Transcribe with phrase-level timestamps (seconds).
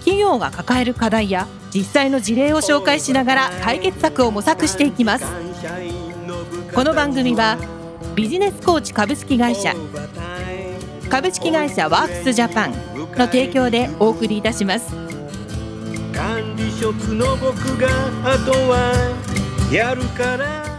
[0.00, 5.24] 企業が抱える課題や実際の事例を紹介しながら解決策を模索していきます。
[6.74, 7.56] この番組は
[8.14, 9.74] ビジネスコーチ株式会社
[11.08, 12.72] 株式会社ワークスジャパン
[13.16, 14.94] の提供でお送りいたします。
[16.14, 17.88] 管理職の僕が
[18.24, 18.92] あとは
[19.72, 20.69] やるから。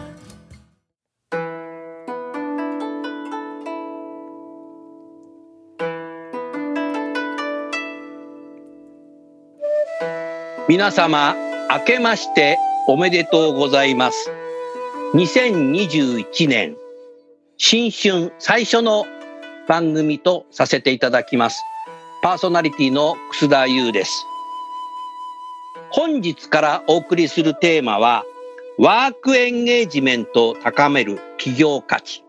[10.71, 11.35] 皆様
[11.69, 14.31] 明けましておめでとうございます。
[15.15, 16.77] 2021年
[17.57, 19.05] 新春最初の
[19.67, 21.61] 番組とさせていただきます。
[22.21, 24.25] パーソナリティの楠田優です。
[25.89, 28.23] 本日からお送りするテーマは
[28.79, 32.23] ワークエンゲージメントを高める企業価値。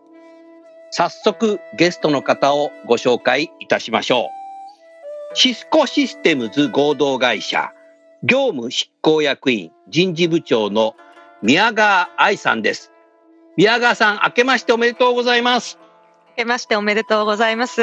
[0.91, 4.31] 早速ゲストの方をご紹介いたしましょ
[5.31, 5.37] う。
[5.37, 7.71] シスコシステムズ合同会社
[8.23, 10.95] 業務執行役員人事部長の
[11.41, 12.93] 宮川愛さんです。
[13.57, 15.77] 宮川さん、明けましておめでとうございます。
[16.29, 17.81] 明けましておめでとうございます。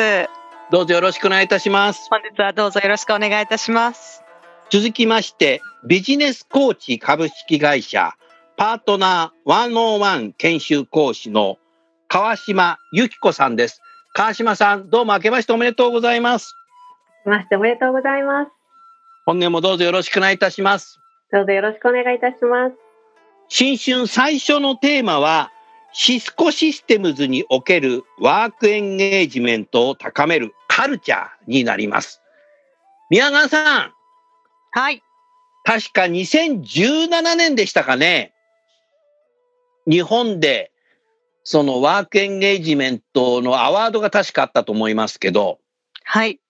[0.70, 2.08] どうぞよろしくお願いいたします。
[2.08, 4.22] 本日はどうぞよろしくお願いいたします。
[4.70, 8.14] 続きまして、ビジネスコーチ株式会社
[8.56, 11.58] パートナー101研修講師の
[12.08, 13.83] 川島由紀子さんです。
[14.14, 16.55] 川島さん、どうも明けましておめでとうございます。
[17.27, 18.59] 明けましておめでとうございます。
[19.30, 20.98] 本年もどうぞよろしくお願いいたします。
[21.30, 22.74] どうぞよろしくお願いいたします。
[23.48, 25.52] 新春最初のテーマは、
[25.92, 32.20] シスコシステムズにおけるワークエンゲージメントを高めるカルチャーになります。
[33.08, 33.92] 宮川さん。
[34.73, 35.01] はい。
[35.63, 38.33] 確か2017年でしたかね。
[39.89, 40.73] 日本で
[41.45, 45.61] そのワークエンゲージメントのアワードが確かあったと思いますけど。
[46.02, 46.40] はい。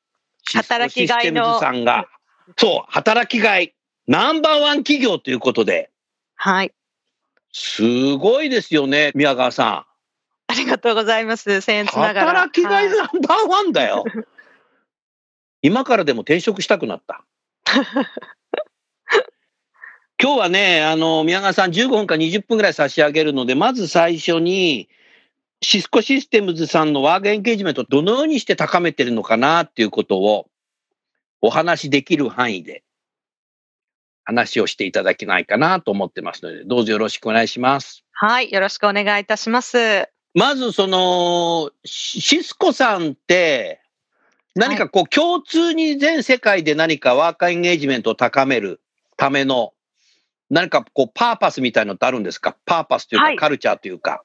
[0.55, 1.61] 働きがいの。
[1.61, 2.07] さんが
[2.57, 3.75] そう、働きがい、
[4.07, 5.91] ナンバーワン企業ということで。
[6.35, 6.73] はい。
[7.53, 9.85] すごいですよね、宮川さん。
[10.49, 11.49] ありがとうございます。
[11.51, 12.27] 僭越ながら。
[12.27, 14.05] 働きがいナンバーワンだよ。
[15.63, 17.25] 今からでも転職したくなった。
[20.23, 24.89] 今日はね、あの、宮川さん15分か20分ぐらい差し上げるので、まず最初に、
[25.63, 30.50] シスコシステムズさんのワークエンゲージメントをどのようにして高めてるのかなっていうことを
[31.41, 32.83] お話しできる範囲で
[34.25, 38.05] 話をしていただけないかなと思ってますので、どうぞよろしくお願いします。
[38.13, 40.09] はい、よろしくお願いいたします。
[40.35, 43.81] まず、その、シスコさんって、
[44.55, 48.81] 何かこう、共通に全世界で何かワーカーエンゲージメントを高める
[49.17, 49.73] ための、
[50.51, 52.57] 何かこう、パーパスみたいのってあるんですか？
[52.65, 54.11] パーパスというか、カルチャーというか。
[54.11, 54.21] はい。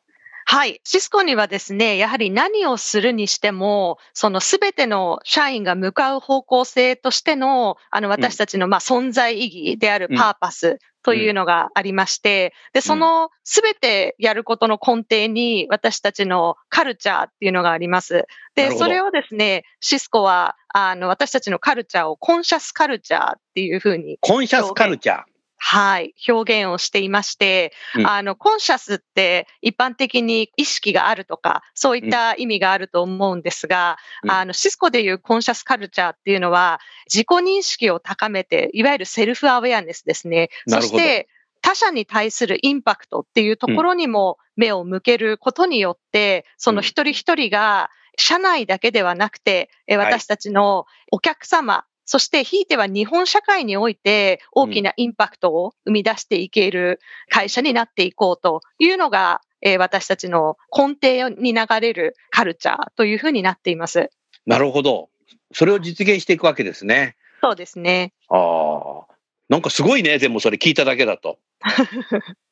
[0.84, 18.26] シスコにはですね、やはり何をするにしても、そのすべての社員が向かう方向性としての、あの、私たちの、まあ、存在意義であるパーパスというのがありまして、で、そのすべてやることの根底に私たちのカルチャーっていうのがあります。
[18.56, 24.18] で、それをですね、シスコは、あの、私たちのカルチャーをコンシャスカルチャーっていうふうに。
[24.22, 25.24] コンシャスカルチャー
[25.68, 36.80] はい、表現をしていまして、うん、あの、コンシャスって一般的に意識があるとか、そういった意味があると思うんですが、うん、あの、シスコでいうコンシャスカルチャーっていうのは、
[37.12, 40.52] 自己認識を高めて、いわゆるセルフアウェアネスですね。
[40.68, 41.28] そして、
[41.64, 47.90] 他者に対するインパクトっていうところにも目を向けることによって、その一人一人が
[48.20, 56.99] 社内だけではなくて、私たちのお客様、そして、ひいては日本社会において大きなインパクトを生み出していける
[57.29, 64.11] 会社になっていこうというのが、えー、私たちの根底に流れるカルチャーというふうになっています。
[64.46, 65.09] なるほど。
[65.52, 67.16] それを実現していくわけですね。
[67.41, 68.13] そうですね。
[68.29, 69.16] ああ。
[69.49, 71.40] なんかすごいね、でもそれ聞いただけだと。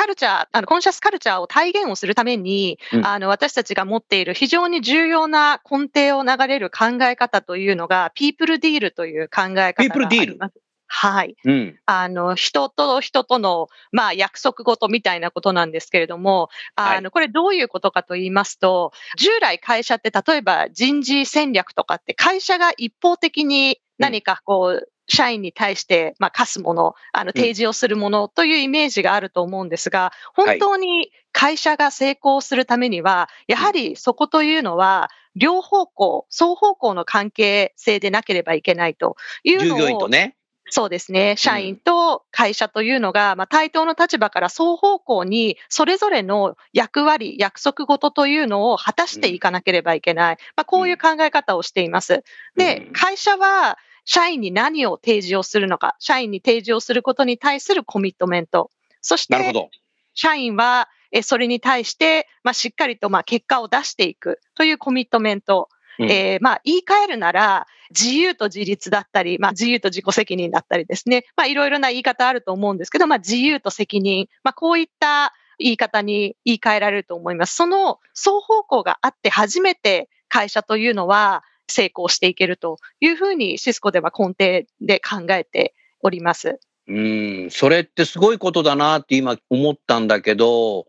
[0.00, 9.82] カルチャー、あの、コンシャスカルチャーを体現をするために、うん、あの、私たちが持っている非常に重要な根底を流れる考え方というのが、ピープルディールという考え方。
[9.82, 10.38] ピープルディール
[10.86, 11.36] はい。
[11.44, 40.36] うん、あの、人と人との、まあ、約束事みたいなことなんですけれども、あの、はい、これどういうことかと言いますと、従来会社って例えば人事戦略とかって会社が一方的に何かこう、社員に対して、まあ、課すもの、あの、提示をするものというイメージがあると思うんですが、本当に会社が成功するためには、やはりそこというのは、両方向、双方向の関係性でなければいけないというのを、従業員とね。
[40.72, 41.34] そうですね。
[41.36, 50.36] 社員と会社というのが、まあ、対等の立場から双方向にそれぞれの役割、約束事というのを果たしていかなければいけない。
[50.56, 52.22] まあ、こういう考え方をしています。
[52.56, 58.70] で、会社は社員に何を提示をするのか、社員に提示をすることに対するコミットメント。
[59.00, 59.70] そして、
[60.14, 60.88] 社員は
[61.22, 65.68] それに対して、まあ、しっかりとまあ結果を出していくというコミットメント。
[65.98, 71.26] うん、えー、まあ、言い換えるなら、自由と自立だったり、まあ、自由と自己責任だったりですね。
[71.36, 74.28] まあ、いろいろな言い方あると思うんですけど、まあ、自由と責任。
[74.42, 77.54] まあ、こういった言い方に言い換えられると思います。
[77.54, 86.60] その双方向があって初めて会社というのは成功していけるというふうにシスコでは根底で考えております。
[86.86, 87.00] う
[87.46, 90.86] ん、それってすごいことだなって今思ったんだけど、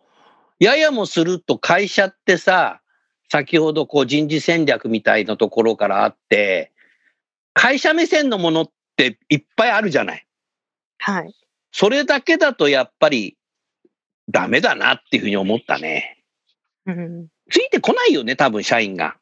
[0.60, 2.81] ややもすると会社ってさ、
[3.30, 6.72] 先ほどこう人事戦略みたいなところからあって、
[7.54, 10.27] 会社目線のものっていっぱいあるじゃない。
[10.98, 11.34] はい。
[11.72, 13.38] それだけだとやっぱり
[14.30, 16.24] ダメだなっていうふうに思ったね。
[16.86, 19.18] うん、ついてこないよね、多分社員が。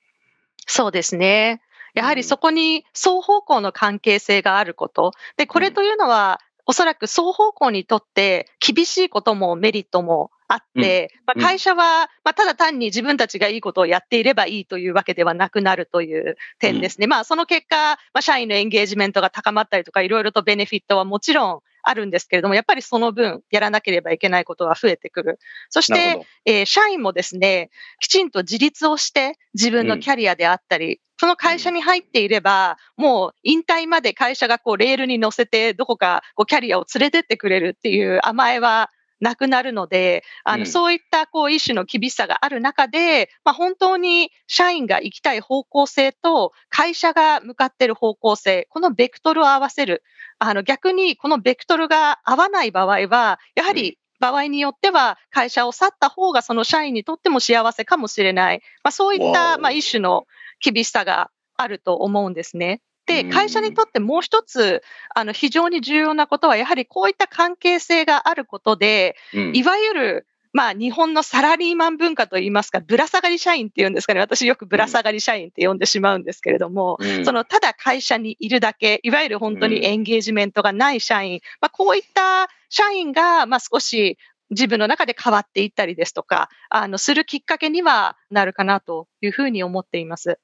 [0.70, 1.62] そうですね。
[1.96, 5.14] やはりそこに双方向の関係性があること。
[5.36, 17.08] で、これというのは、おそらく双方向にとって厳しいこともメリットもあって、まあ、会社は、まあ、ただ単に自分たちがいいことをやっていればいいというわけではなくなるという点ですね。
[17.08, 17.76] まあ、その結果、
[18.14, 25.40] まあ、社員のエンゲージメントが高まったりとか、いろいろとベネフィットはもちろんあるんですけれども、やっぱりその分、やらなければいけないことは増えてくる。
[25.70, 38.90] そして、えー、社員もですね、きちんと自立をして、自分のキャリアであったり、うん、その会社に入っていれば、もう引退まで会社がこうレールに乗せて、どこかこうキャリアを連れてってくれるっていう甘えは
[39.20, 50.04] なくなるので、あの、うん、そういったこう一種の厳しさがある中で、まあ、本当に社員が行きたい方向性と会社が向かっている方向性、このベクトルを合わせる。
[50.40, 58.62] あの、逆にこのベクトルが合わない場合は、やはり場合によっては会社を去った方がその社員にとっても幸せかもしれない。
[58.84, 60.26] まあ、そういった、まあ、一種の
[60.62, 62.82] 厳しさがあると思うんですね。
[63.10, 64.84] で、会社にとってもう一つ、
[65.16, 74.20] あの、非常に重要なことは、やはりこういった関係性があることで、うん、いわゆる、まあ、日本のサラリーマン文化といいますか、ぶら下がり社員っていうんですかね。
[74.20, 84.20] 私よくぶら下がり社員って呼んでしまうんですけれども、うん、その、ただ会社にいるだけ、いわゆる本当にエンゲージメントがない社員、まあ、こういった社員が、まあ、少し
[84.52, 90.40] 自分の中で変わっていったりですとか、あの、するきっかけにはなるかなというふうに思っています。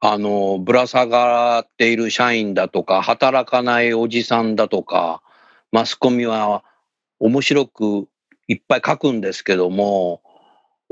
[0.00, 5.22] あの、ぶら下がっている社員だとか、働かないおじさんだとか、
[5.72, 6.64] マスコミは
[7.18, 8.08] 面白く
[8.48, 10.22] いっぱい書くんですけども、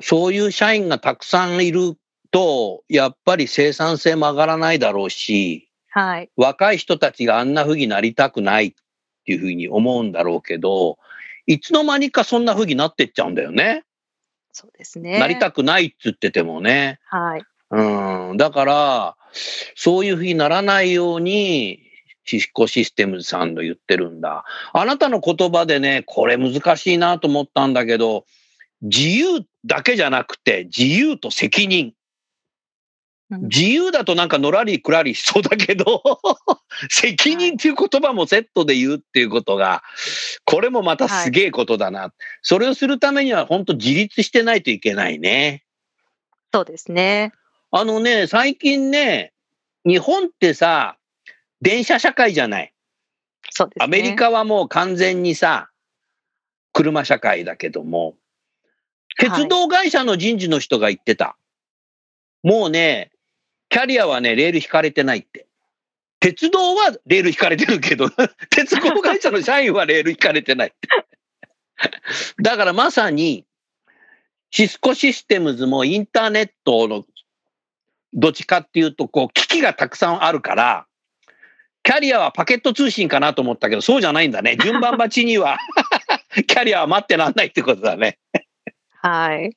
[0.01, 1.97] そういう社員がたくさんいる
[2.31, 8.73] と、やっぱり生産性も上がらないだろうし、はい、若い人たちがあんな風になりたくないっ
[9.25, 10.99] ていうふうに思うんだろうけど、
[11.47, 13.85] いつの間にかそんな風になってっちゃうんだよね。
[14.53, 15.19] そうですね。
[15.19, 16.99] なりたくないっつっててもね。
[17.07, 17.45] はい。
[17.71, 18.37] うん。
[18.37, 19.17] だから、
[19.75, 21.83] そういうふうにならないように、
[22.25, 24.45] シスコシステムズさんの言ってるんだ。
[24.73, 28.27] あなたの言葉でね、これ難しいなと思ったんだけど、
[28.83, 31.95] 自由だけじゃなくて、自由と責任。
[33.31, 36.03] 自由だとなんかのらりくらりしそうだけど
[36.89, 39.83] 責任っていう言葉もセットで言うっていうことが、
[40.45, 42.01] これもまたすげえことだな。
[42.01, 42.11] はい、
[42.41, 45.65] それをするためには本当自立してないといけないね。
[46.53, 47.33] そうですね。
[47.71, 49.33] あのね、最近ね、
[49.85, 50.97] 日本ってさ、
[51.61, 52.73] 電車社会じゃない。
[53.51, 53.85] そうですね。
[53.85, 55.71] アメリカはもう完全にさ、
[56.73, 58.15] 車社会だけども、
[59.19, 61.25] 鉄道会社の人事の人が言ってた。
[61.25, 61.37] は
[62.45, 63.11] い、もうね、
[63.69, 65.47] キャリアはね、レール引かれてないって。
[66.21, 68.09] 鉄道はレール引かれてるけど、
[68.51, 70.89] 鉄道会社の社員はレール引かれてないって。
[72.43, 73.45] だからまさに、
[74.51, 77.05] シスコシステムズもインターネットの
[78.19, 80.87] どっちかっていうと、こう、機器がたくさんあるから、
[81.85, 84.57] キャリアはパケット通信かなと思ったけど、そうじゃないんだね。
[84.63, 85.59] 順番待ちには
[86.47, 88.19] キャリアは待ってらんないってことだね。
[89.01, 89.57] はい。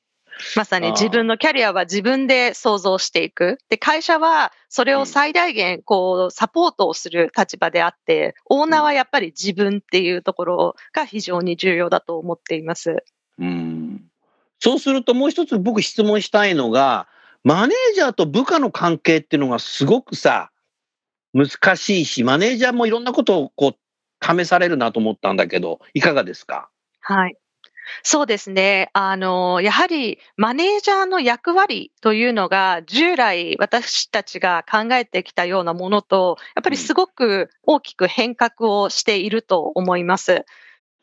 [0.56, 3.58] まさに自分のキャリアは自分で想像していく。
[3.68, 13.04] で、会社はそれを最大限、こう、サポートをする立場であって、オーナーはやっぱり自分っていうところが非常に重要だと思っています。
[13.38, 14.04] うん。
[14.58, 17.08] そうするともう一つ僕質問したいのが、
[17.44, 20.50] マネージャーと部下の関係っていうのがすごくさ、
[21.34, 26.68] 難しいし、マネージャーもいろんなことをこう試されるなと思ったんだけど、いかがですか？
[27.00, 27.36] はい。
[28.04, 28.90] そうですね。
[28.92, 40.44] あの、やはりマネージャーの役割というのが従来私たちが考えてきたようなものと、やっぱりすごく大きく変革をしていると思います。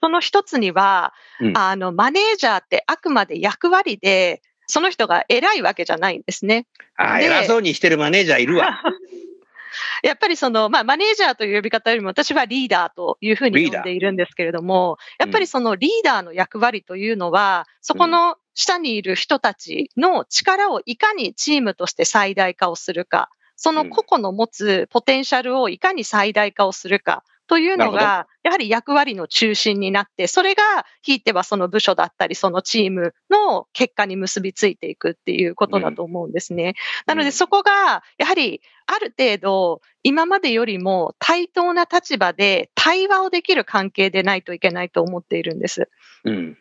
[0.02, 6.68] その一つには、うん、あの、マネージャーってあくまで役割で、その人が偉いわけじゃないんですね。
[6.96, 8.82] ああ、偉そうにしてるマネージャーいるわ。
[10.04, 30.62] やっぱりその、まあ、マネージャーという呼び方よりも、私はリーダーというふうに呼んでいるんですけれども、やっぱりそのリーダーの役割というのは、そこの下にいる人たちの力をいかにチームとして最大化をするか、その個々の持つポテンシャルをいかに最大化をするか、というのが、やはり役割の中心になって、それが、
[31.02, 36.68] ひいてはその部署だったり、そのチームの結果に結びついていくっていうことだと思うんですね。
[36.68, 36.74] うん、
[37.08, 45.90] なので、そこが、やはり、ある程度、今までよりも対等な立場で対話をできる関係でないといけないと思っているんです。
[46.26, 46.58] うん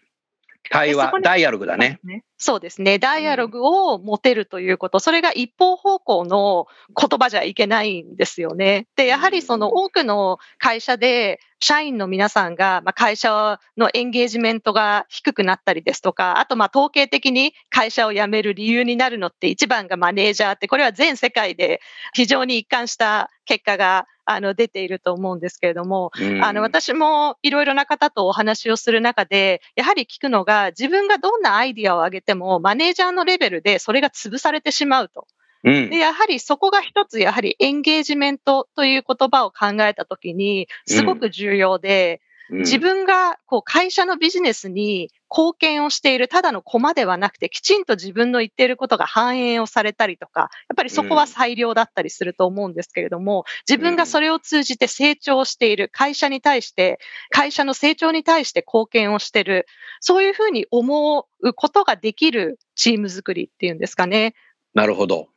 [0.70, 2.00] 対話、ダイアログだね。
[2.36, 2.98] そうですね。
[2.98, 8.86] ダイアログを持てるということ、それが一方方向の言葉じゃいけないんですよね。
[8.96, 21.80] で、やはりその多くの会社で、社員の皆さんが、まあ、会社のエンゲージメントが低くなったりですとか、あとまあ統計的に会社を辞める理由になるのって一番がマネージャーって、これは全世界で
[22.12, 26.10] 非常に一貫した結果があの出ていると思うんですけれども、
[26.42, 35.26] あの私もいろいろな方とお話をする中で、やはり聞くのが自分がどんなアイディアを上げてもマネージャーのレベルでそれが潰されてしまうと。
[35.64, 56.98] でやはりそこが一つ、やはりエンゲージメントという言葉を考えたときに、すごく重要で、自分がこう会社のビジネスに貢献をしているただの駒ではなくて、きちんと自分の言っていることが反映をされたりとか、やっぱりそこは最良だったりすると思うんですけれども、自分がそれを通じて成長している会社に対して、
[57.30, 59.66] 会社の成長に対して貢献をしている、
[60.00, 64.34] そういうふうに思うことができるチーム作りっていうんですかね。
[64.72, 65.28] なるほど。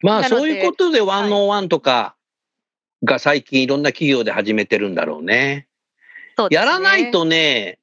[0.00, 2.14] まあそういうことでワンオンワンとか
[3.04, 5.66] が最近いろんな企業で始めてるんだろうね。
[6.36, 7.78] ねやらないとね、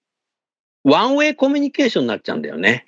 [0.84, 2.86] ワンウェイコミュニケーションになっちゃうんだよね。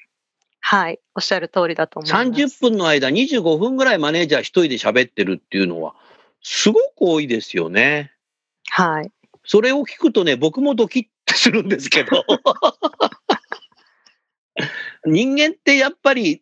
[0.59, 0.99] はい。
[1.13, 2.29] おっしゃる通りだと思います。
[2.29, 5.93] 30分の間25分ぐらいマネージャー一人で喋ってるっていうのは、
[6.41, 8.13] すごく多いですよね。
[8.69, 9.11] はい。
[9.45, 12.23] それを聞くとね、僕もドキッとするんですけど。
[15.05, 16.41] 人間ってやっぱり、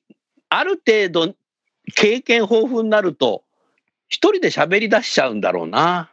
[0.50, 1.34] ある程度
[1.96, 3.44] 経験豊富になると、
[4.08, 6.12] 一人で喋り出しちゃうんだろうな。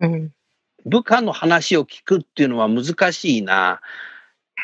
[0.00, 0.32] うん。
[0.86, 3.80] 部下の話を聞くっていうのは難しいな。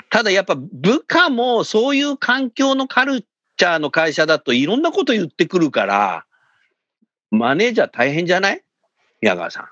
[0.08, 6.24] ただやっぱ部下もそういう環境のカルチャーの会社だといろんなこと言ってくるから、
[7.30, 8.62] マネージャー大変じゃない？
[9.20, 9.68] 宮川さん。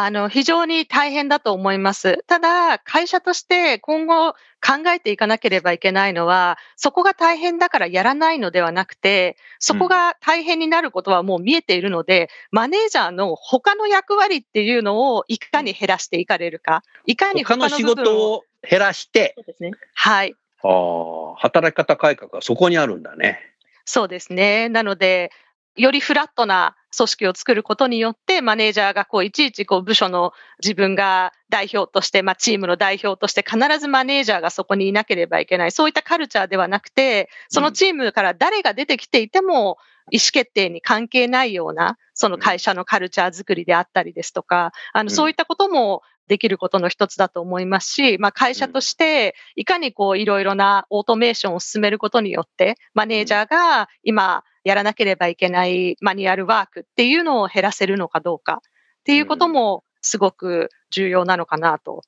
[0.00, 2.22] あの、非常に大変だと思います。
[2.28, 19.72] ただ、会社として今後考えていかなければいけないのは、そこが大変だからやらないのではなくて、そこが大変になることはもう見えているので、うん、マネージャーの他の役割っていうのをいかに減らしていかれるか、いかに他の仕事を減らして、そうですね。
[19.94, 20.36] はい。
[20.62, 23.40] ああ、働き方改革はそこにあるんだね。
[23.84, 24.68] そうですね。
[24.68, 25.32] なので、
[25.78, 30.32] よりフラットな組織を作ることによって、マネージャーがこういちいちこう部署の
[30.62, 39.78] 自分が代表として、まあ、チームの代表として必ずマネージャーがそこにいなければいけない、そういったカルチャーではなくて、そのチームから誰が出てきていても、
[40.10, 58.58] 意思決定に関係ないような、その会社のカルチャー作りであったりですとか、あの、そういったこともできることの一つだと思いますし、まあ、会社としていかにこういろいろなオートメーションを進めることによって、マネージャーが今やらなければいけないマニュアルワークっていうのを減らせるのかどうかっ
[59.04, 62.02] ていうこともすごく重要なのかなと。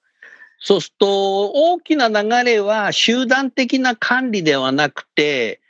[0.59, 5.63] そうすると大きな流れは集団的な管理ではなくて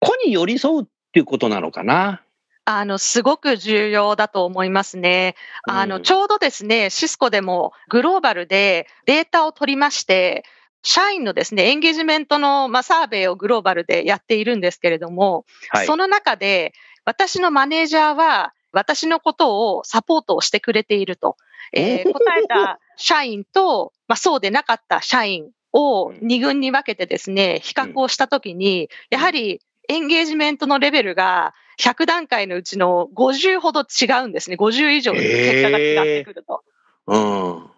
[0.00, 2.20] 個に寄り添うっていうことなのかな？
[2.66, 5.36] あの、すごく重要だと思いますね。
[5.68, 10.44] あの、ちょうどですね、シスコでもグローバルでデータを取りまして、
[10.82, 16.72] 社員のですね、エンゲージメントの、まあ、サーベイをグローバルでやっているんですけれども、はい、その中で、
[17.04, 21.36] 私のマネージャーは、私のことをサポートをしてくれていると、
[21.72, 34.56] えー、答えた社員と、まあ、そうでなかった社員を2軍に分けてですね、比較をしたときに、やはりエンゲージメントのレベルが100段階のうちの50ほど違うんですね。
[34.56, 36.62] 50以上の結果が違ってくると。
[37.08, 37.74] えー、うん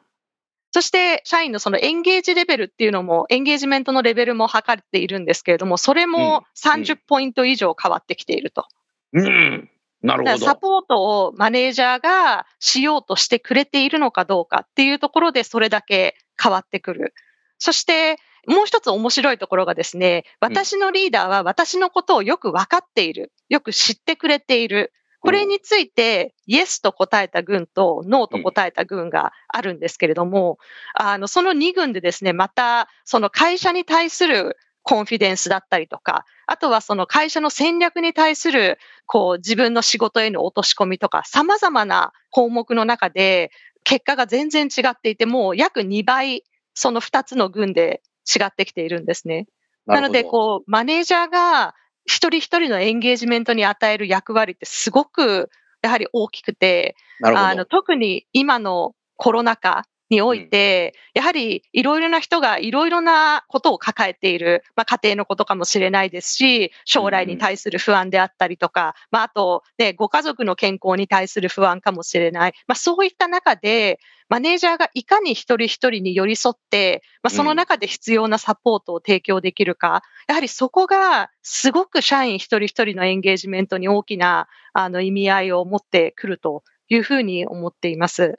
[0.77, 8.67] そして、社員のそのエンゲージレベルっていうのも、エンゲージメントのレベルも測っているんですけれども、それも30ポイント以上変わってきていると。
[9.15, 9.71] うん。
[10.03, 10.45] なるほど。
[10.45, 17.15] サポートをマネージャーがしようとしてくれているのかどうかっていうところでそれだけ変わってくる。
[17.57, 23.33] そしてもう一つ面白いところがですね、私のリーダーは私のことをよく分かっている。
[23.49, 24.93] よく知ってくれている。
[25.21, 30.59] これについて、イエスと答えた軍とノーと答えた軍があるんですけれども、
[30.95, 43.51] あの、その2軍でですね、また、その会社に対するコンフィデンスだったりとか、あとはその会社の戦略に対する、こう、自分の仕事への落とし込みとか、様々な項目の中で、
[43.83, 49.47] 結果が全然違っていて、もう約2倍、その2つの軍で違ってきているんですね。
[49.87, 55.51] なので、こう、マネージャーが一人一人のエンゲージメントに与える役割ってすごく
[55.83, 72.55] やはり大きくて、あの特に今のコロナ禍において、やはりいろいろな人がいろいろなことを抱えている、まあ、家庭のことかもしれないですし、将来に対する不安であったりとか、まあ、あと、ね、ご家族の健康に対する不安かもしれない。
[72.69, 73.99] まあ、そういった中で、
[74.29, 88.37] マネージャーがいかに一人一人に寄り添って、まあ、その中で必要なサポートを提供できるか、やはりそこがすごく社員一人一人のエンゲージメントに大きなあの意味合いを持ってくるというふうに思っています。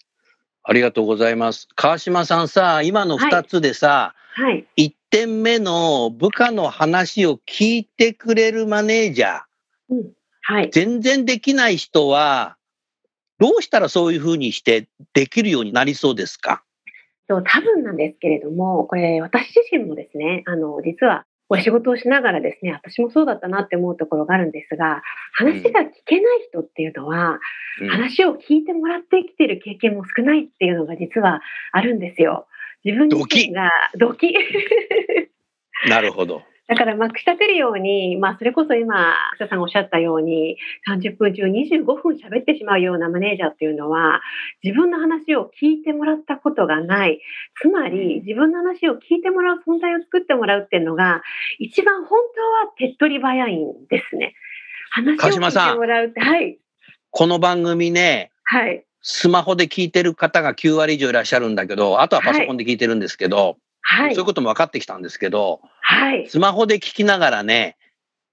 [0.69, 1.69] ありがとうございます。
[1.75, 9.39] 川島さんさ、今の2つでさ、はい、1点目の部下の話を聞いてくれるマネージャー、
[9.91, 10.11] うん。
[10.41, 12.57] はい、全然できない人は、
[13.39, 16.63] どうしたらそういうふうにしてできるようになりそうですか？
[17.29, 25.01] 多分なんですけれども、これ私自身もですね、あの、実はお仕事をしながらですね、私もそうだったなって思うところがあるんですが、
[25.33, 27.39] 話が聞けない人っていうのは、
[27.81, 32.47] うん、話を聞いてもらってきてる経験も少ないっていうのが実はあるんですよ。
[32.83, 34.33] 自分自身がドキ。
[35.87, 36.43] なるほど。
[36.67, 40.57] だからまあ、くし立てるように、まあ、それこそ今、草さんがおっしゃったように、
[40.89, 44.19] 30分中25分喋ってしまうようなマネージャーっていうのは、
[44.63, 47.21] 自分の話を聞いてもらったことがない。
[47.61, 51.21] つまり、自分の話を聞いてもらう存在を作ってもらうっていうのが、
[51.59, 54.35] 一番本当は手っ取り早いんですね。
[54.91, 56.59] 話を聞いてもらうって、はい。
[57.11, 58.83] この番組ね、はい。
[59.01, 63.55] スマホで聞いてる方が9割以上いらっしゃるんだけど、あとはパソコンで聞いてるんですけど、はい、
[63.89, 67.77] そういうことも分かってきたんですけど、はい、スマホで聞きながらね、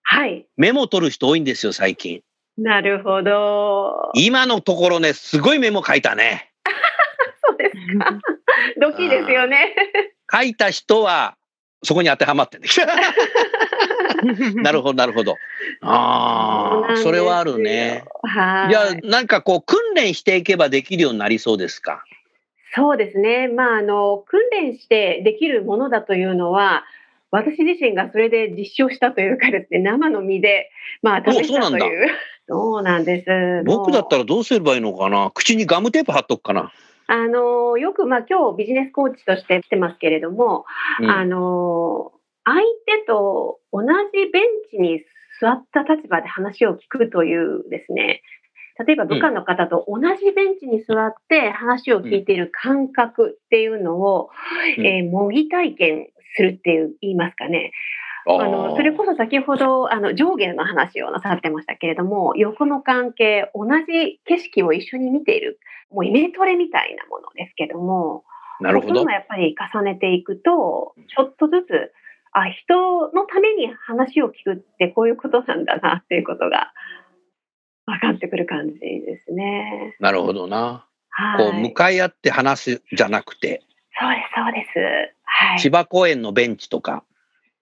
[0.03, 2.23] はい、メモ取る人多いんですよ、最近。
[2.59, 4.11] なるほど。
[4.15, 6.53] 今のところね、すごいメモ書いたね。
[7.47, 8.19] そうですか。
[8.81, 9.75] ドキですよね。
[10.33, 11.37] 書いた人は、
[11.83, 12.69] そこに当てはまってんね。
[14.63, 15.37] なるほど、なるほど。
[15.83, 18.05] ああ、それはあるね。
[18.23, 18.71] はい。
[18.71, 22.05] じゃあ、なんかこう、訓練していけばできるようになりそうですか？
[22.75, 23.49] そうですね。
[23.49, 26.85] まあ、あの、訓練してできるものだというのは、
[27.31, 30.71] 私自身がそれで実証したというかですね、生の身で、
[31.03, 32.09] まあ、試したという。
[32.47, 33.65] そうなんです。
[33.65, 35.31] 僕だったらどうすればいいのかな？
[35.33, 36.73] 口にガムテープ貼っとくかな？
[37.07, 40.65] あの、よく、まあ、今日ビジネスコーチとして来てますけれども、
[41.01, 42.13] うん、あの、
[42.45, 43.87] 相手と同じ
[44.31, 45.03] ベンチに
[45.41, 48.23] 座った立場で話を聞くというですね、
[48.79, 54.31] 例えば部下の方と同じベンチに座って話を聞いている感覚っていうのを、
[54.79, 57.73] うん、えー、模擬体験するっていう言いますかね。
[58.27, 65.61] あのそれこそ先ほどあの上下の話をなさってましたけれども横の関係同じ景色を一緒に見ている
[65.91, 68.25] もうイメトレみたいなものですけども
[68.61, 68.95] なるほど。
[68.95, 71.93] そういうのやっぱり重ねていくとちょっとずつ
[72.33, 76.73] あ人のために話を聞くってこういうことなんだなっていうことが
[77.87, 79.97] 分かってくる感じですね。
[80.01, 80.87] なるほどな。
[81.11, 83.63] はい、こう向かい合って話すじゃなくて。
[83.99, 85.15] そうです、そうです。
[85.25, 85.61] はい。
[85.61, 87.05] 千葉公園のベンチとか。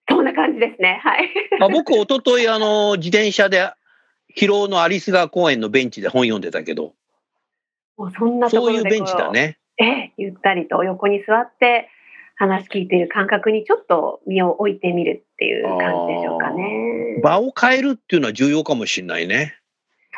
[0.09, 0.99] そんな感じですね。
[1.03, 1.29] はい。
[1.61, 3.71] あ僕、一昨日あの、自転車で、
[4.35, 6.93] 広尾のアリス川公園のベンチで本読んでたけど。
[7.97, 9.59] もうそんなそういうベンチだね。
[9.77, 11.89] ええ、ゆったりと横に座って
[12.35, 17.21] 話聞いている感覚にちょっと身を置いてみるっていう感じでしょうかね。
[17.23, 19.55] 場を変えるっていうのは重要かもしれないね。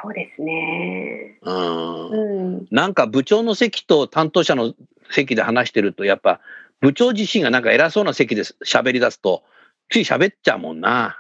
[0.06, 1.40] そうですね。
[1.42, 2.10] うん。
[2.10, 4.74] うん、なんか部長の席と担当者の
[5.10, 6.42] 席で話してると、やっぱ
[6.80, 9.44] 部長自身がなんか偉そうな席で喋り出すと、
[9.90, 11.18] つい喋っちゃうもんな。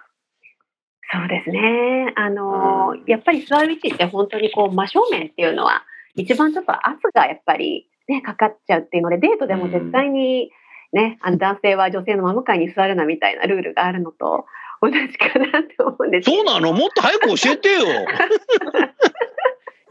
[1.12, 2.14] そうですね。
[2.16, 5.84] あの、うん、やっぱり座る位置って本当にこう真正面っていうのは、
[6.16, 10.52] 一番ちょっと圧がやっぱりね、かかっちゃうっていうので、デートでも絶対に
[10.94, 14.46] ね、うん、あの男性は女性の真向かいに座るなみたいなルールがあるのと、
[14.90, 16.74] 同じかなって思うんですそうなの？
[16.74, 17.86] もっと早く教えてよ。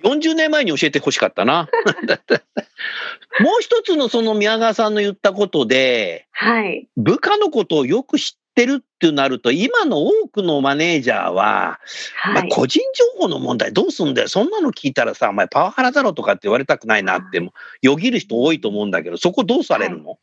[0.04, 1.68] 40年前に教えてほしかったな。
[3.40, 11.80] もう一つのその宮川さんの言ったことで、はい、部下のことをよく知っってるってなると、今の多くのマネージャーは、
[12.14, 14.28] はい、まあ、個人情報の問題どうすんだよ。
[14.28, 17.52] そんなの聞いたらさ、お前パワハラだろとかって言われたくないなっても、
[17.82, 20.18] よぎる人多いと思うんだけど、そこどうされるの、はい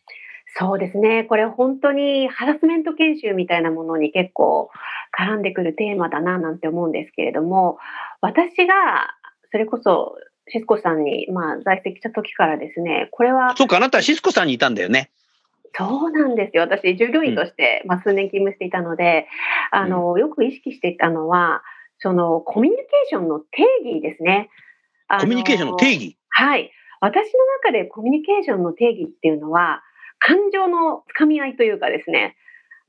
[0.57, 1.23] そうですね。
[1.23, 4.69] これ本当にハラスメント研修みたいなものに結構
[5.17, 7.77] 絡んでくるテーマだななんて思うんですけれども、
[8.19, 8.73] 私が
[9.51, 10.15] それこそ
[10.49, 13.55] シスコさんに、まあ、在籍した時からですね、これは。
[13.55, 15.09] そうか、あなたはシスコさんにいたんだよね。
[15.73, 16.63] そうなんですよ。
[16.63, 19.27] 私、従業員として、まあ、数年勤務していたので、
[19.71, 21.63] あの、よく意識していたのは、
[21.99, 24.49] その、コミュニケーションの定義ですね。
[25.21, 26.17] コミュニケーションの定義？
[26.29, 26.71] はい。
[26.99, 29.81] 私の中でコミュニケーションの定義っていうのは、
[30.21, 32.37] 感情のつかみ合いというかですね、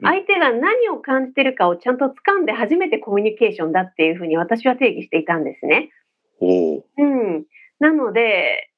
[0.02, 5.90] 相手が何を感じてるかをちゃんと掴んで初めてコミュニケーションだっていうふうに私は定義していたんですね。
[6.98, 7.44] うん。
[7.78, 8.68] なので、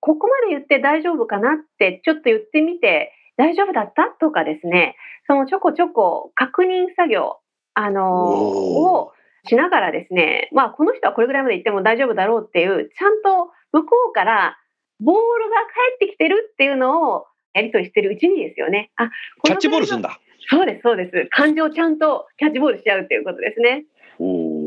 [0.00, 4.96] ここまで言って大丈夫かなってちょっと言ってみて、大丈夫だったとかですね、
[5.26, 7.38] そのちょこちょこ確認作業、
[7.74, 9.12] あのー、を
[9.46, 14.58] しながらですね、まあこの人はこれぐらいまで言っても大丈夫だろうっていう、ちゃんと向こうから
[15.00, 18.90] ボールが返ってきてるっていうのをやり取りしてるうちにですよね。
[18.96, 19.10] あ、
[19.44, 20.18] キャッチボールするんだ。
[20.48, 21.28] そうです、そうです。
[21.30, 23.84] 感情をちゃんとキャッチボールしちゃうっていうことですね。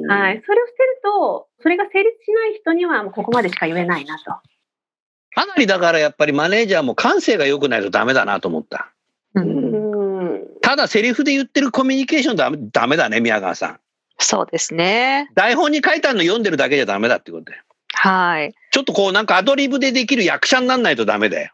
[0.08, 0.42] はい。
[0.46, 4.32] それをしてると、それが成立しない人には、ここまでしか言えないなと。
[5.36, 8.94] かなりだからやっぱりマネージャーも感性が良くないとダメだなと思った。
[9.36, 9.74] うん
[10.62, 13.80] ただセリフで言ってるコミュニケーションダメダメだね、宮川さん。
[14.20, 15.30] そうですね。
[15.34, 17.64] 台本に書いてあるの読んでるだけじゃダメだってことだよ。
[17.94, 18.54] はい。
[18.72, 21.52] ちょっとこうなんかアドリブでできる役者にならないとダメだよ。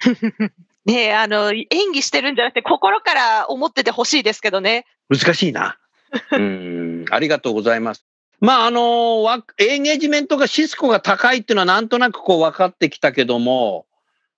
[0.86, 4.86] ねあの、演技してるんじゃなくて心から思っててほしいですけどね。
[5.08, 5.78] 難しいな。
[6.32, 8.04] うん、ありがとうございます。
[8.40, 13.86] まあ、あの、エンゲージメントがシスコが高いっていうのはなんとなくこう分かってきたけども、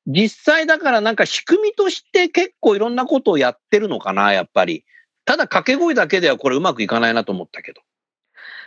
[0.06, 4.84] 実際だからなんか仕組みとして結構いろんなことをやってるのかな、やっぱり。
[5.24, 7.80] ただ掛け声だけではこれうまくいかないなと思ったけど。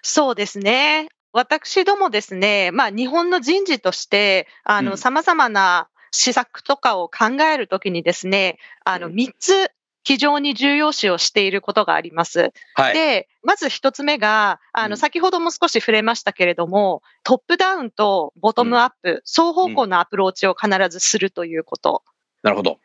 [0.01, 1.09] そうですね。
[1.33, 9.71] 私どもですね、まあ日本の人事として、あの、様々な施策とかを考えるときにですね、あの、3つ
[10.03, 12.53] 非常に重要視をしていることがあります。
[12.75, 22.03] はい、で、まず一つ目が、あの、先ほども少し触れましたけれども、トップダウンとボトムアップ、うん、双方向のアプローチを必ずするということ。
[22.43, 22.77] なるほど。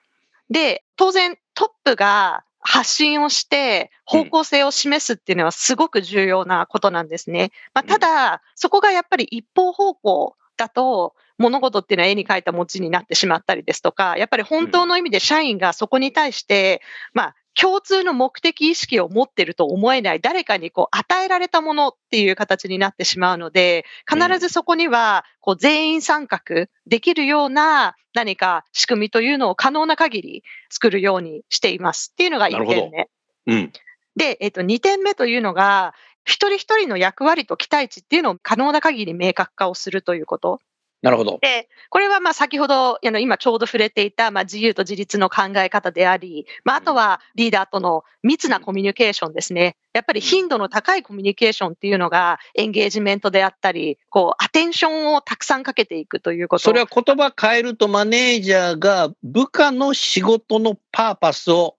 [0.48, 7.52] で、当然トップが発信をして方向性を示すっていうのはすごく重要なことなんですね。
[7.74, 16.82] まあ、ただ、そこがやっぱり一方方向だと、物事っていうのは絵に描いた餅になってしまったりですとか、やっぱり本当の意味で社員がそこに対して、
[17.14, 33.08] まあ、共通の目的意識を持ってると思えない、誰かにこう与えられたものっていう形になってしまうので、必ずそこにはこう全員参画できるような何か仕組みというのを可能な限り作るようにしていますっていうのが1点目。
[33.46, 33.72] うん、
[34.14, 40.60] で、えっと、2点目というのが、一人一人の役割と期待値っていうのを可能な限り明確化をするということ。
[41.02, 41.38] なるほど。
[41.40, 49.76] で、これはまあ先ほど、あの今ちょうど触れていた、まあ自由と自立の考え方であり、まああとはリーダーとの密なコミュニケーションですね。
[49.94, 56.64] やっぱり頻度の高いコミュニケーションっていうのがエンゲージメントであったり、こうアテンションをたくさんかけていくということ。
[56.64, 61.76] それは言葉変えるとマネージャーが部下の仕事のパーパスを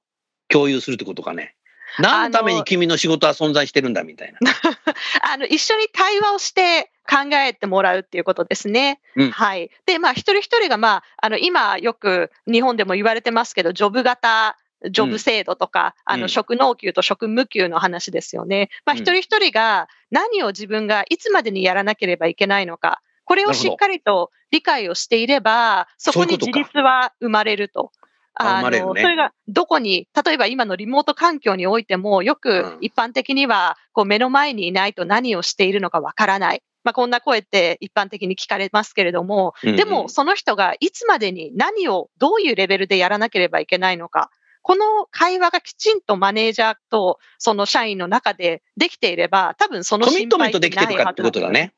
[0.47, 1.55] 共有するってことかね。
[1.99, 4.39] 何のために君の仕事は存在してるんだみたいな。
[5.29, 8.99] あの、一緒に対話をして考えてもらうっていうことですね。
[9.15, 9.69] うん、はい。
[9.85, 14.57] で、まあ、一人一人が、まあ、あの、今よく日本でも言われてますけど、ジョブ型、
[14.89, 18.69] ジョブ制度とか、うん、あの、職能給と職務給の話ですよね。
[18.85, 27.91] まあ、一人一人が何を自分がいつまでにやらなければいけないのか、これをしっかりと理解をしていれば、そこに自立は生まれると。
[28.33, 36.63] あの、ね、それがどこに、例えば今のリモート環境においても、よく一般的には、こう目の前にいないと何をしているのかわからない。
[36.83, 44.31] まあ、こんな声って一般的に聞かれますけれども、でもその人がいつまでに何をどういうレベルでやらなければいけないのか、
[44.63, 51.73] この会話がきちんとマネージャーとその社員の中でできていれば、多分そのコミットメントできてるかってことだね。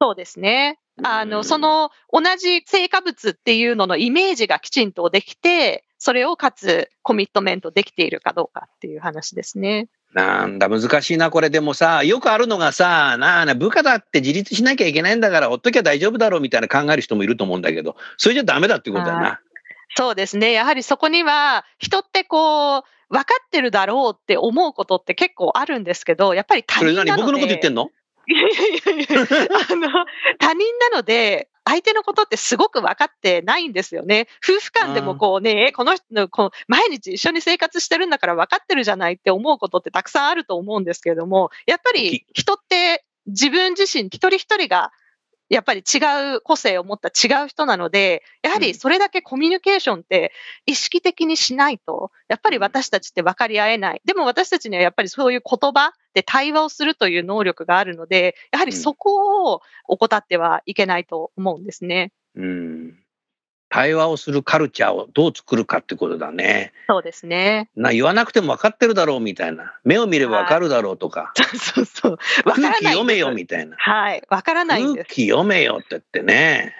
[0.00, 0.78] そうですね。
[1.02, 9.88] あの、その同じ成果物っていうののイメージがきちんとできて、それをかつコミットメントできているかどうかっていう話ですね。
[10.16, 11.50] なんだ、難しいな、これ。
[11.50, 19.40] でもさ、よくあるのがさ、なあ、部下だって自立しなきゃいけないんだから、ほっときゃ大丈夫だろうみたいな考える人もいると思うんだけど、それじゃダメだってことだよな。
[19.94, 20.52] そうですね。
[20.52, 27.10] やはりそこには、人ってこう、分かってるだろうって思うことって結構あるんですけど、やっぱり他人なので。
[27.12, 27.90] それ何僕のこと言ってんの？
[29.70, 29.88] あの、
[30.38, 34.28] 他人なので、相手のことってすごく分かってないんですよね。
[34.42, 44.92] 夫婦間でもこうね、この人のこう毎日一緒に生活してるんだから分かってるじゃないって思うことってたくさんあると思うんですけれども、やっぱり人って自分自身一人一人が
[45.48, 45.98] やっぱり違
[46.36, 50.32] う個性を持った違う人なので、やはりそれだけコミュニケーションって
[50.66, 54.02] 意識的にしないと、やっぱり私たちって分かり合えない。
[54.04, 62.10] でも私たちにはやっぱりそういう言葉で対話をするという能力があるので、やはりそこを怠ってはいけないと思うんですね。
[62.34, 62.94] うん
[63.68, 66.72] 対話をするカルチャーをどう作るかってことだね。
[66.86, 67.68] そうですね。
[67.76, 69.74] な言わなくても分かってるだろうみたいな。
[69.84, 71.32] 目を見れば分かるだろうとか。
[71.58, 72.18] そうそう。
[72.44, 73.76] 空気読めよみたいな。
[73.76, 74.22] はい。
[74.30, 76.74] 分からない空気読めよって言ってね。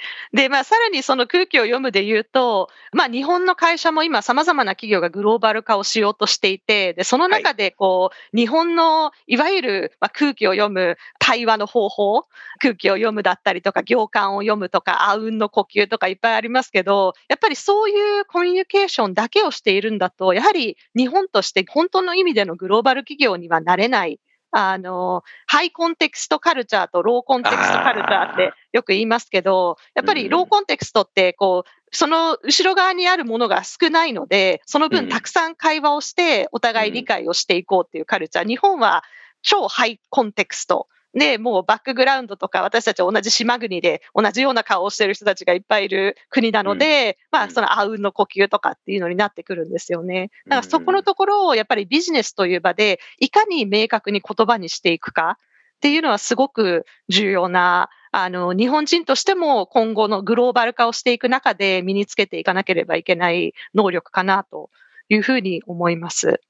[0.32, 12.26] で、まあ、さらにその空気を読むで言うと、まあ、日本の会社も今、さまざまな企業がグローバル化をしようとしていて、で、その中で、こう、はい、日本のいわゆる、まあ、空気を読む対話の方法、
[12.60, 38.46] 空気を読むだったりとか、行間を読むとか、あうんの呼吸とかいっぱいありますけど、やっぱりそういうコミュニケーションだけをしているんだと、やはり日本として本当の意味でのグローバル企業にはなれないあの、ハイコンテクストカルチャーとローコンテクストカルチャーってよく言いますけど、やっぱりローコンテクストって、こう、その後ろ側にあるものが少ないので、その分たくさん会話をして、お互い理解をしていこうっていうカルチャー。
[38.46, 39.04] 日本は
[39.42, 40.88] 超ハイコンテクスト。
[41.14, 50.30] で、もうバックグラウンドとか私たち同じ島国で同じような顔をしている人たちがいっぱいいる国なので、うん、まあそのあうんの呼吸とかっていうのになってくるんですよね。
[50.46, 55.38] だからそこのところをやっぱりビジネスという場でいかに明確に言葉にしていくか
[55.76, 64.70] っていうのはすごく重要なあの、日本人としても今後のグローバル化をしていく中で身につけていかなければいけない能力かなと
[65.08, 66.40] いうふうに思います。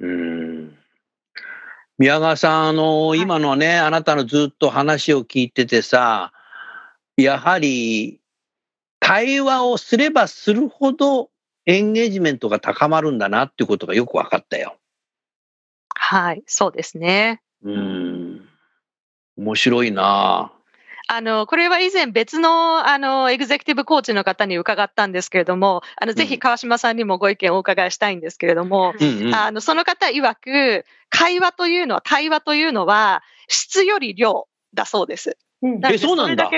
[0.00, 0.78] うん
[1.98, 6.32] 宮川さん、あの、今のね、あなたのずっと話を聞いててさ、
[7.16, 8.20] やはり、
[9.00, 11.30] 対話をすればするほど
[11.66, 14.76] エンゲージメントが高まるんだなっていうことがよく分かったよ。
[15.94, 17.42] はい、そうですね。
[17.64, 18.48] うん。
[19.36, 20.52] 面白いな
[21.10, 35.38] あの、これは以前別の、あの、エグゼクティブコーチの方に伺ったんですけれども、あの、ぜひ川島さんにもご意見をお伺いしたいんですけれども、うんうん、あの、その方曰く、会話というのは、対話というのは、質より量だそうです。
[35.62, 36.50] うん、え、そうなんだ。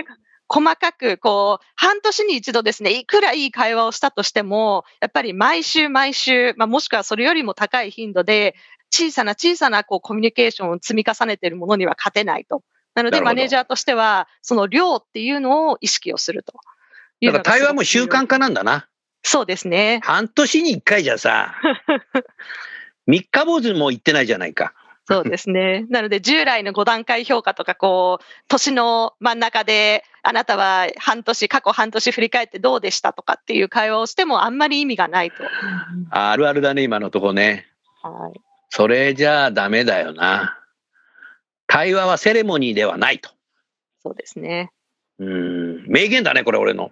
[0.48, 8.56] 細かく、こう、半年に一度ですね、いくらいい会話をしたとしても、やっぱり毎週毎週、まあ、もしくはそれよりも高い頻度で、
[8.92, 12.64] 小さな小さなこうコミュニケーションを積み重ねているものには勝てないと。
[12.94, 16.54] なので、マネージャーとしては、その量っていうのを意識をすると
[17.26, 18.88] だから対話も習慣化なんだな。
[19.22, 20.00] そうですね。
[20.02, 21.54] 半年に一回じゃさ、
[23.06, 24.72] 三日坊主も言ってないじゃないか。
[25.06, 25.86] そうですね。
[25.90, 35.36] なので、従来の5段階評価とか、こう、年の真ん中で、あなたは半年、過去半年振り返ってどうでしたとかっていう会話をしても、あんまり意味がないと。
[36.10, 37.66] あるあるだね、今のとこね。
[38.02, 38.40] はい。
[38.68, 40.59] それじゃあダメだよな。
[41.72, 43.30] 対話はセレモニーではないと。
[44.02, 44.72] そうですね。
[45.20, 46.90] うん、名言だね、これ、俺の。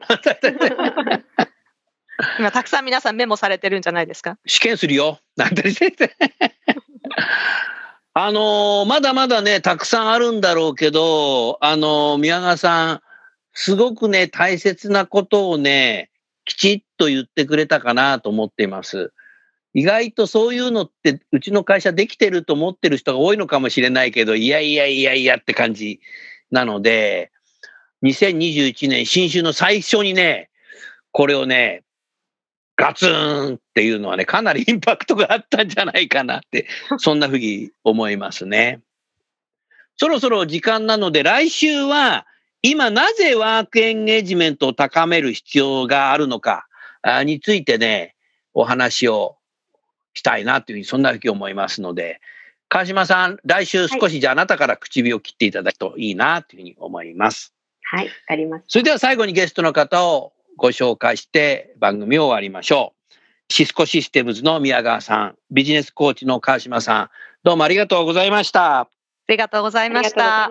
[2.39, 4.39] 今、たくさん皆さんメモされてるんじゃないですか？
[4.47, 5.19] 試験するよ。
[5.37, 5.65] なんて
[8.15, 13.01] あのー、まだまだね、たくさんあるんだろうけど、あのー、宮川さん、
[13.55, 16.11] すごくね、大切なことをね、
[16.45, 19.13] きちっと言ってくれたかなと思っています。
[19.79, 26.01] 意外とそういうのってうちの会社できてると思ってる人が多いのかもしれないけど、いやいやいやいやって感じ
[26.51, 27.31] なので、
[28.03, 30.51] 2021年新春の最初にね、
[31.13, 31.85] これをね、
[32.75, 38.81] ガツンっていうのはね、かなりインパクトがあったんじゃないかなって、そんなふうに思いますね。
[39.97, 42.27] そろそろ時間なので、来週は
[42.63, 46.67] 今なぜワークエンゲージメントを高める必要があるのか
[47.25, 48.17] についてね、
[48.55, 49.38] お話を
[50.19, 52.21] したいなというふうに、そんなふうに思いますので、
[52.69, 57.55] 川島さん、来週少しじゃああなたから唇を切っていただくといいなというふうに思います。
[57.83, 58.65] はい、わかります。
[58.69, 63.15] それでは最後にゲストの方をご紹介して番組を終わりましょう。
[63.51, 67.11] シスコシステムズの宮川さん、ビジネスコーチの川島さん、
[67.45, 68.81] どうもありがとうございました。
[68.81, 68.89] あ
[69.29, 70.51] りがとうございました。